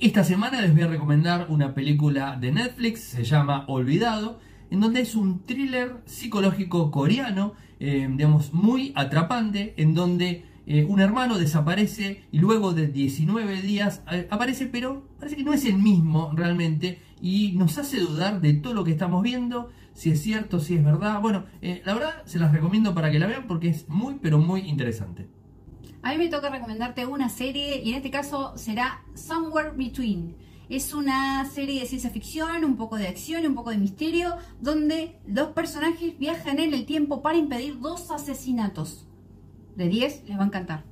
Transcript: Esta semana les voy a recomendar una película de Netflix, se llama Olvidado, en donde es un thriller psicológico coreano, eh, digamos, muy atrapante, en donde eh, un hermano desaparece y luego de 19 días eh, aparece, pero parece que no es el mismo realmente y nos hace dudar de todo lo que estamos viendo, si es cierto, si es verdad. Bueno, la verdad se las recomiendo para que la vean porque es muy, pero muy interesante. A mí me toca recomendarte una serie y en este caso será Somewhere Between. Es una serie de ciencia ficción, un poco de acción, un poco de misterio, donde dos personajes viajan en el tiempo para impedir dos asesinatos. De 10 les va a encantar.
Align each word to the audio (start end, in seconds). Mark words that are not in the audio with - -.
Esta 0.00 0.24
semana 0.24 0.62
les 0.62 0.72
voy 0.72 0.80
a 0.84 0.86
recomendar 0.86 1.48
una 1.50 1.74
película 1.74 2.34
de 2.40 2.52
Netflix, 2.52 3.00
se 3.00 3.22
llama 3.22 3.66
Olvidado, 3.68 4.40
en 4.70 4.80
donde 4.80 5.02
es 5.02 5.14
un 5.14 5.40
thriller 5.40 5.96
psicológico 6.06 6.90
coreano, 6.90 7.52
eh, 7.80 8.08
digamos, 8.10 8.54
muy 8.54 8.94
atrapante, 8.96 9.74
en 9.76 9.92
donde 9.92 10.46
eh, 10.66 10.86
un 10.86 11.00
hermano 11.00 11.38
desaparece 11.38 12.24
y 12.32 12.38
luego 12.38 12.72
de 12.72 12.86
19 12.86 13.60
días 13.60 14.02
eh, 14.10 14.26
aparece, 14.30 14.64
pero 14.64 15.06
parece 15.18 15.36
que 15.36 15.44
no 15.44 15.52
es 15.52 15.66
el 15.66 15.76
mismo 15.76 16.32
realmente 16.34 16.98
y 17.20 17.52
nos 17.52 17.76
hace 17.76 18.00
dudar 18.00 18.40
de 18.40 18.54
todo 18.54 18.72
lo 18.72 18.84
que 18.84 18.92
estamos 18.92 19.22
viendo, 19.22 19.68
si 19.92 20.12
es 20.12 20.22
cierto, 20.22 20.60
si 20.60 20.76
es 20.76 20.82
verdad. 20.82 21.20
Bueno, 21.20 21.44
la 21.60 21.92
verdad 21.92 22.22
se 22.24 22.38
las 22.38 22.52
recomiendo 22.52 22.94
para 22.94 23.10
que 23.10 23.18
la 23.18 23.26
vean 23.26 23.46
porque 23.46 23.68
es 23.68 23.86
muy, 23.90 24.14
pero 24.14 24.38
muy 24.38 24.60
interesante. 24.60 25.28
A 26.02 26.12
mí 26.12 26.18
me 26.18 26.28
toca 26.28 26.48
recomendarte 26.48 27.04
una 27.04 27.28
serie 27.28 27.82
y 27.82 27.90
en 27.90 27.96
este 27.96 28.10
caso 28.10 28.56
será 28.56 29.04
Somewhere 29.14 29.72
Between. 29.76 30.34
Es 30.70 30.94
una 30.94 31.44
serie 31.50 31.80
de 31.80 31.86
ciencia 31.86 32.08
ficción, 32.08 32.64
un 32.64 32.76
poco 32.76 32.96
de 32.96 33.06
acción, 33.06 33.44
un 33.44 33.54
poco 33.54 33.70
de 33.70 33.76
misterio, 33.76 34.36
donde 34.60 35.18
dos 35.26 35.48
personajes 35.48 36.18
viajan 36.18 36.58
en 36.58 36.72
el 36.72 36.86
tiempo 36.86 37.20
para 37.20 37.36
impedir 37.36 37.80
dos 37.80 38.10
asesinatos. 38.10 39.06
De 39.76 39.88
10 39.88 40.24
les 40.26 40.38
va 40.38 40.44
a 40.44 40.46
encantar. 40.46 40.84